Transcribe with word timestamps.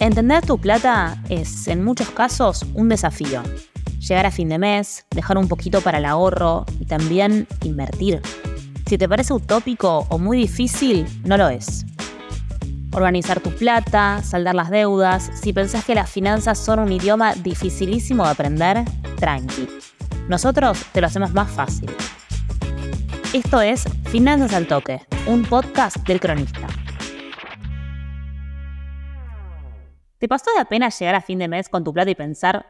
Entender 0.00 0.46
tu 0.46 0.58
plata 0.58 1.20
es, 1.28 1.66
en 1.66 1.82
muchos 1.82 2.08
casos, 2.10 2.64
un 2.74 2.88
desafío. 2.88 3.42
Llegar 3.98 4.26
a 4.26 4.30
fin 4.30 4.48
de 4.48 4.56
mes, 4.56 5.04
dejar 5.10 5.36
un 5.38 5.48
poquito 5.48 5.80
para 5.80 5.98
el 5.98 6.04
ahorro 6.04 6.64
y 6.78 6.86
también 6.86 7.48
invertir. 7.64 8.22
Si 8.86 8.96
te 8.96 9.08
parece 9.08 9.32
utópico 9.32 10.06
o 10.08 10.18
muy 10.18 10.38
difícil, 10.38 11.04
no 11.24 11.36
lo 11.36 11.48
es. 11.48 11.84
Organizar 12.92 13.40
tu 13.40 13.50
plata, 13.50 14.22
saldar 14.22 14.54
las 14.54 14.70
deudas, 14.70 15.32
si 15.34 15.52
pensás 15.52 15.84
que 15.84 15.96
las 15.96 16.08
finanzas 16.08 16.58
son 16.58 16.78
un 16.78 16.92
idioma 16.92 17.34
dificilísimo 17.34 18.24
de 18.24 18.30
aprender, 18.30 18.84
tranqui. 19.18 19.68
Nosotros 20.28 20.78
te 20.92 21.00
lo 21.00 21.08
hacemos 21.08 21.34
más 21.34 21.50
fácil. 21.50 21.90
Esto 23.32 23.60
es 23.60 23.82
Finanzas 24.04 24.54
al 24.54 24.68
Toque, 24.68 25.00
un 25.26 25.42
podcast 25.42 25.96
del 26.06 26.20
cronista. 26.20 26.68
¿Te 30.18 30.26
pasó 30.26 30.50
de 30.52 30.60
apenas 30.60 30.98
llegar 30.98 31.14
a 31.14 31.20
fin 31.20 31.38
de 31.38 31.46
mes 31.46 31.68
con 31.68 31.84
tu 31.84 31.92
plata 31.92 32.10
y 32.10 32.16
pensar, 32.16 32.66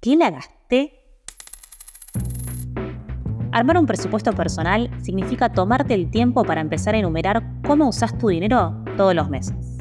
¿qué 0.00 0.16
la 0.16 0.30
gasté? 0.30 1.02
Armar 3.52 3.78
un 3.78 3.86
presupuesto 3.86 4.34
personal 4.34 4.90
significa 5.02 5.50
tomarte 5.50 5.94
el 5.94 6.10
tiempo 6.10 6.44
para 6.44 6.60
empezar 6.60 6.94
a 6.94 6.98
enumerar 6.98 7.42
cómo 7.66 7.88
usas 7.88 8.18
tu 8.18 8.28
dinero 8.28 8.84
todos 8.98 9.14
los 9.14 9.30
meses. 9.30 9.78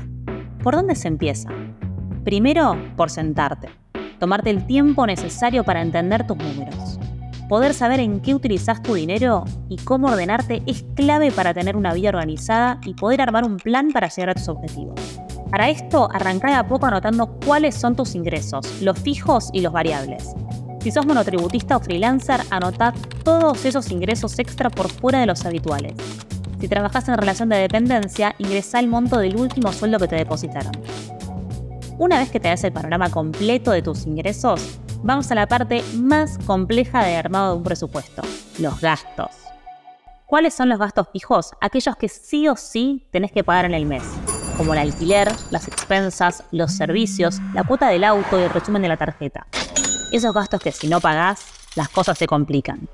¿Por 0.63 0.75
dónde 0.75 0.95
se 0.95 1.09
empieza? 1.09 1.49
Primero, 2.23 2.77
por 2.95 3.09
sentarte, 3.09 3.67
tomarte 4.17 4.49
el 4.49 4.65
tiempo 4.65 5.05
necesario 5.05 5.65
para 5.65 5.81
entender 5.81 6.25
tus 6.25 6.37
números. 6.37 6.99
Poder 7.49 7.73
saber 7.73 7.99
en 7.99 8.21
qué 8.21 8.33
utilizas 8.33 8.81
tu 8.81 8.93
dinero 8.93 9.43
y 9.67 9.75
cómo 9.75 10.07
ordenarte 10.07 10.63
es 10.67 10.85
clave 10.95 11.31
para 11.31 11.53
tener 11.53 11.75
una 11.75 11.93
vida 11.93 12.09
organizada 12.09 12.79
y 12.85 12.93
poder 12.93 13.19
armar 13.19 13.43
un 13.43 13.57
plan 13.57 13.91
para 13.91 14.07
llegar 14.07 14.29
a 14.29 14.33
tus 14.35 14.47
objetivos. 14.47 15.19
Para 15.49 15.69
esto, 15.69 16.09
arranca 16.13 16.47
de 16.47 16.53
a 16.53 16.67
poco 16.67 16.85
anotando 16.85 17.27
cuáles 17.43 17.73
son 17.73 17.95
tus 17.95 18.13
ingresos, 18.13 18.81
los 18.81 18.99
fijos 18.99 19.49
y 19.51 19.61
los 19.61 19.73
variables. 19.73 20.35
Si 20.81 20.91
sos 20.91 21.07
monotributista 21.07 21.77
o 21.77 21.79
freelancer, 21.79 22.39
anota 22.51 22.93
todos 23.23 23.65
esos 23.65 23.89
ingresos 23.89 24.37
extra 24.37 24.69
por 24.69 24.89
fuera 24.89 25.19
de 25.19 25.25
los 25.25 25.45
habituales. 25.45 25.93
Si 26.59 26.67
trabajas 26.67 27.07
en 27.09 27.17
relación 27.17 27.49
de 27.49 27.57
dependencia, 27.57 28.35
ingresa 28.37 28.79
el 28.79 28.87
monto 28.87 29.17
del 29.17 29.37
último 29.37 29.73
sueldo 29.73 29.97
que 29.97 30.07
te 30.07 30.17
depositaron. 30.17 30.71
Una 31.97 32.19
vez 32.19 32.29
que 32.29 32.39
te 32.39 32.49
das 32.49 32.63
el 32.63 32.71
panorama 32.71 33.09
completo 33.09 33.71
de 33.71 33.81
tus 33.81 34.05
ingresos, 34.05 34.79
vamos 35.01 35.31
a 35.31 35.35
la 35.35 35.47
parte 35.47 35.83
más 35.95 36.37
compleja 36.45 37.03
de 37.03 37.15
armado 37.15 37.53
de 37.53 37.57
un 37.57 37.63
presupuesto, 37.63 38.21
los 38.59 38.79
gastos. 38.79 39.31
¿Cuáles 40.27 40.53
son 40.53 40.69
los 40.69 40.77
gastos 40.77 41.07
fijos? 41.11 41.51
Aquellos 41.59 41.95
que 41.95 42.07
sí 42.07 42.47
o 42.47 42.55
sí 42.55 43.07
tenés 43.11 43.31
que 43.31 43.43
pagar 43.43 43.65
en 43.65 43.73
el 43.73 43.87
mes 43.87 44.03
como 44.59 44.73
el 44.73 44.79
alquiler, 44.79 45.31
las 45.51 45.69
expensas, 45.69 46.43
los 46.51 46.73
servicios, 46.73 47.39
la 47.53 47.63
cuota 47.63 47.87
del 47.87 48.03
auto 48.03 48.37
y 48.37 48.43
el 48.43 48.49
resumen 48.49 48.81
de 48.81 48.89
la 48.89 48.97
tarjeta. 48.97 49.47
Esos 50.11 50.33
gastos 50.33 50.59
que 50.59 50.73
si 50.73 50.89
no 50.89 50.99
pagás, 50.99 51.45
las 51.75 51.87
cosas 51.87 52.17
se 52.17 52.27
complican. 52.27 52.89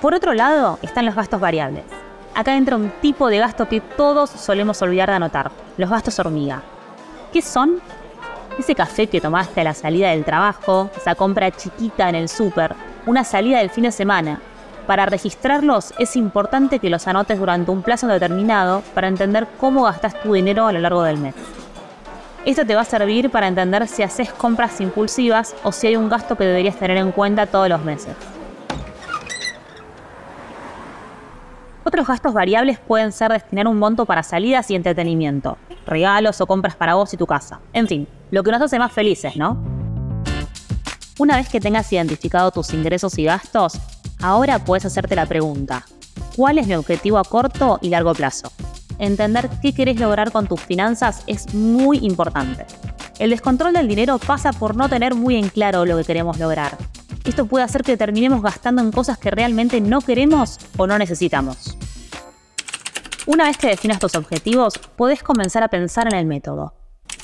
Por 0.00 0.14
otro 0.14 0.32
lado, 0.32 0.78
están 0.80 1.04
los 1.04 1.14
gastos 1.14 1.40
variables. 1.40 1.84
Acá 2.34 2.56
entra 2.56 2.76
un 2.76 2.90
tipo 3.02 3.28
de 3.28 3.38
gasto 3.38 3.68
que 3.68 3.82
todos 3.82 4.30
solemos 4.30 4.80
olvidar 4.80 5.10
de 5.10 5.16
anotar, 5.16 5.50
los 5.76 5.90
gastos 5.90 6.18
hormiga. 6.20 6.62
¿Qué 7.34 7.42
son? 7.42 7.78
Ese 8.58 8.74
café 8.74 9.08
que 9.08 9.20
tomaste 9.20 9.60
a 9.60 9.64
la 9.64 9.74
salida 9.74 10.08
del 10.08 10.24
trabajo, 10.24 10.88
esa 10.96 11.14
compra 11.16 11.50
chiquita 11.50 12.08
en 12.08 12.14
el 12.14 12.30
súper, 12.30 12.74
una 13.04 13.24
salida 13.24 13.58
del 13.58 13.68
fin 13.68 13.84
de 13.84 13.92
semana, 13.92 14.40
para 14.86 15.06
registrarlos 15.06 15.92
es 15.98 16.16
importante 16.16 16.78
que 16.78 16.90
los 16.90 17.06
anotes 17.06 17.38
durante 17.38 17.70
un 17.70 17.82
plazo 17.82 18.06
determinado 18.06 18.82
para 18.94 19.08
entender 19.08 19.46
cómo 19.58 19.82
gastas 19.82 20.20
tu 20.22 20.32
dinero 20.32 20.66
a 20.66 20.72
lo 20.72 20.80
largo 20.80 21.02
del 21.02 21.18
mes. 21.18 21.34
Esto 22.44 22.64
te 22.64 22.76
va 22.76 22.82
a 22.82 22.84
servir 22.84 23.30
para 23.30 23.48
entender 23.48 23.88
si 23.88 24.04
haces 24.04 24.32
compras 24.32 24.80
impulsivas 24.80 25.56
o 25.64 25.72
si 25.72 25.88
hay 25.88 25.96
un 25.96 26.08
gasto 26.08 26.36
que 26.36 26.44
deberías 26.44 26.76
tener 26.76 26.96
en 26.96 27.10
cuenta 27.10 27.46
todos 27.46 27.68
los 27.68 27.82
meses. 27.84 28.14
Otros 31.82 32.06
gastos 32.06 32.32
variables 32.32 32.78
pueden 32.78 33.12
ser 33.12 33.32
destinar 33.32 33.66
un 33.66 33.78
monto 33.78 34.06
para 34.06 34.22
salidas 34.22 34.70
y 34.70 34.76
entretenimiento, 34.76 35.58
regalos 35.86 36.40
o 36.40 36.46
compras 36.46 36.76
para 36.76 36.94
vos 36.94 37.12
y 37.14 37.16
tu 37.16 37.26
casa. 37.26 37.60
En 37.72 37.86
fin, 37.88 38.08
lo 38.30 38.42
que 38.42 38.50
nos 38.50 38.62
hace 38.62 38.78
más 38.78 38.92
felices, 38.92 39.36
¿no? 39.36 39.56
Una 41.18 41.36
vez 41.36 41.48
que 41.48 41.60
tengas 41.60 41.90
identificado 41.92 42.50
tus 42.50 42.74
ingresos 42.74 43.16
y 43.18 43.24
gastos, 43.24 43.80
Ahora 44.20 44.64
puedes 44.64 44.86
hacerte 44.86 45.14
la 45.14 45.26
pregunta, 45.26 45.84
¿cuál 46.36 46.58
es 46.58 46.66
mi 46.66 46.74
objetivo 46.74 47.18
a 47.18 47.24
corto 47.24 47.78
y 47.82 47.90
largo 47.90 48.14
plazo? 48.14 48.50
Entender 48.98 49.50
qué 49.60 49.74
querés 49.74 50.00
lograr 50.00 50.32
con 50.32 50.46
tus 50.46 50.60
finanzas 50.60 51.22
es 51.26 51.54
muy 51.54 51.98
importante. 51.98 52.66
El 53.18 53.30
descontrol 53.30 53.74
del 53.74 53.88
dinero 53.88 54.18
pasa 54.18 54.52
por 54.52 54.74
no 54.74 54.88
tener 54.88 55.14
muy 55.14 55.36
en 55.36 55.48
claro 55.48 55.84
lo 55.84 55.96
que 55.98 56.04
queremos 56.04 56.38
lograr. 56.38 56.76
Esto 57.24 57.46
puede 57.46 57.64
hacer 57.64 57.82
que 57.82 57.96
terminemos 57.96 58.42
gastando 58.42 58.80
en 58.80 58.92
cosas 58.92 59.18
que 59.18 59.30
realmente 59.30 59.80
no 59.80 60.00
queremos 60.00 60.58
o 60.76 60.86
no 60.86 60.98
necesitamos. 60.98 61.76
Una 63.26 63.44
vez 63.44 63.58
que 63.58 63.68
definas 63.68 63.98
tus 63.98 64.14
objetivos, 64.14 64.78
podés 64.96 65.22
comenzar 65.22 65.62
a 65.62 65.68
pensar 65.68 66.06
en 66.06 66.18
el 66.18 66.26
método. 66.26 66.74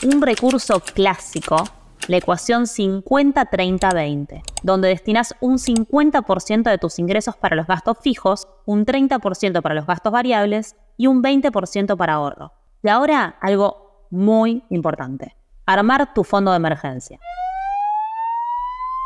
Un 0.02 0.20
recurso 0.20 0.80
clásico 0.80 1.64
la 2.08 2.16
ecuación 2.16 2.64
50-30-20, 2.64 4.42
donde 4.62 4.88
destinas 4.88 5.34
un 5.40 5.58
50% 5.58 6.62
de 6.64 6.78
tus 6.78 6.98
ingresos 6.98 7.36
para 7.36 7.56
los 7.56 7.66
gastos 7.66 7.98
fijos, 8.00 8.48
un 8.66 8.84
30% 8.84 9.62
para 9.62 9.74
los 9.74 9.86
gastos 9.86 10.12
variables 10.12 10.76
y 10.96 11.06
un 11.06 11.22
20% 11.22 11.96
para 11.96 12.14
ahorro. 12.14 12.52
Y 12.82 12.88
ahora 12.88 13.36
algo 13.40 14.06
muy 14.10 14.64
importante, 14.70 15.36
armar 15.66 16.12
tu 16.14 16.24
fondo 16.24 16.50
de 16.50 16.56
emergencia. 16.56 17.18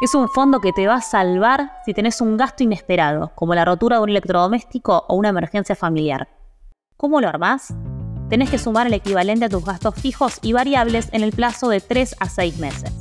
Es 0.02 0.14
un 0.14 0.28
fondo 0.28 0.60
que 0.60 0.72
te 0.72 0.86
va 0.86 0.96
a 0.96 1.00
salvar 1.00 1.72
si 1.84 1.94
tenés 1.94 2.20
un 2.20 2.36
gasto 2.36 2.62
inesperado, 2.62 3.32
como 3.34 3.54
la 3.54 3.64
rotura 3.64 3.96
de 3.96 4.02
un 4.02 4.10
electrodoméstico 4.10 5.06
o 5.08 5.16
una 5.16 5.30
emergencia 5.30 5.74
familiar. 5.74 6.28
¿Cómo 6.98 7.20
lo 7.20 7.28
armás? 7.28 7.74
Tenés 8.28 8.50
que 8.50 8.58
sumar 8.58 8.86
el 8.86 8.94
equivalente 8.94 9.44
a 9.44 9.48
tus 9.48 9.64
gastos 9.64 9.94
fijos 9.94 10.38
y 10.42 10.52
variables 10.52 11.08
en 11.12 11.22
el 11.22 11.32
plazo 11.32 11.68
de 11.68 11.80
3 11.80 12.16
a 12.20 12.28
6 12.28 12.58
meses. 12.58 12.92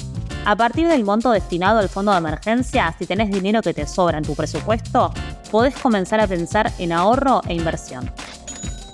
A 0.46 0.56
partir 0.56 0.88
del 0.88 1.04
monto 1.04 1.32
destinado 1.32 1.80
al 1.80 1.90
fondo 1.90 2.12
de 2.12 2.20
emergencia, 2.20 2.96
si 3.00 3.08
tenés 3.08 3.32
dinero 3.32 3.62
que 3.62 3.74
te 3.74 3.88
sobra 3.88 4.20
en 4.20 4.24
tu 4.24 4.36
presupuesto, 4.36 5.12
podés 5.50 5.76
comenzar 5.76 6.20
a 6.20 6.28
pensar 6.28 6.72
en 6.78 6.92
ahorro 6.92 7.42
e 7.48 7.56
inversión. 7.56 8.12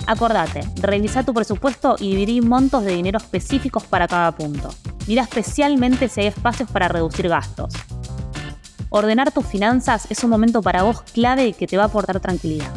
Acordate, 0.08 0.62
revisa 0.75 1.24
tu 1.24 1.34
presupuesto 1.34 1.96
y 2.00 2.12
dividí 2.12 2.42
montos 2.42 2.84
de 2.84 2.96
dinero 2.96 3.18
específicos 3.18 3.84
para 3.84 4.08
cada 4.08 4.31
punto. 4.31 4.69
Mira 5.08 5.24
especialmente 5.24 6.08
si 6.08 6.22
hay 6.22 6.28
espacios 6.28 6.69
para 6.72 6.88
reducir 6.88 7.28
gastos. 7.28 7.74
Ordenar 8.90 9.31
tus 9.31 9.46
finanzas 9.46 10.08
es 10.09 10.24
un 10.24 10.30
momento 10.30 10.62
para 10.62 10.84
vos 10.84 11.02
clave 11.02 11.53
que 11.53 11.68
te 11.68 11.78
va 11.78 11.84
a 11.84 11.88
aportar 11.88 12.19
tranquilidad. 12.19 12.72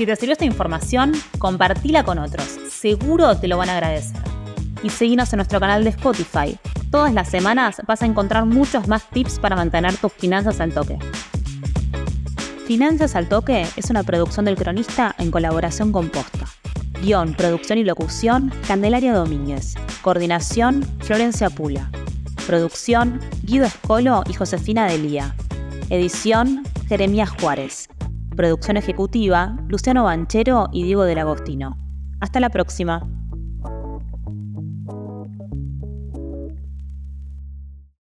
Si 0.00 0.06
te 0.06 0.16
sirvió 0.16 0.32
esta 0.32 0.46
información, 0.46 1.12
compartila 1.36 2.04
con 2.04 2.18
otros. 2.18 2.46
Seguro 2.70 3.36
te 3.36 3.48
lo 3.48 3.58
van 3.58 3.68
a 3.68 3.74
agradecer. 3.74 4.16
Y 4.82 4.88
seguinos 4.88 5.30
en 5.34 5.36
nuestro 5.36 5.60
canal 5.60 5.84
de 5.84 5.90
Spotify. 5.90 6.58
Todas 6.90 7.12
las 7.12 7.28
semanas 7.28 7.82
vas 7.86 8.00
a 8.00 8.06
encontrar 8.06 8.46
muchos 8.46 8.88
más 8.88 9.10
tips 9.10 9.38
para 9.38 9.56
mantener 9.56 9.94
tus 9.98 10.10
finanzas 10.14 10.58
al 10.58 10.72
toque. 10.72 10.98
Finanzas 12.66 13.14
al 13.14 13.28
Toque 13.28 13.66
es 13.76 13.90
una 13.90 14.02
producción 14.02 14.46
del 14.46 14.56
cronista 14.56 15.14
en 15.18 15.30
colaboración 15.30 15.92
con 15.92 16.08
Posta. 16.08 16.46
Guión, 17.02 17.34
producción 17.34 17.78
y 17.78 17.84
locución, 17.84 18.50
Candelaria 18.66 19.12
Domínguez. 19.12 19.74
Coordinación, 20.00 20.82
Florencia 21.00 21.50
Pula. 21.50 21.90
Producción, 22.46 23.20
Guido 23.42 23.66
Escolo 23.66 24.24
y 24.30 24.32
Josefina 24.32 24.86
Delía. 24.86 25.34
Edición, 25.90 26.62
Jeremías 26.88 27.28
Juárez. 27.38 27.90
Producción 28.40 28.78
ejecutiva, 28.78 29.54
Luciano 29.68 30.04
Banchero 30.04 30.70
y 30.72 30.82
Diego 30.82 31.02
del 31.04 31.18
Agostino. 31.18 31.76
Hasta 32.20 32.40
la 32.40 32.48
próxima. 32.48 33.19